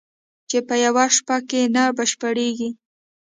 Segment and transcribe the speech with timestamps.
[0.49, 2.69] چې په یوه شپه کې نه بشپړېږي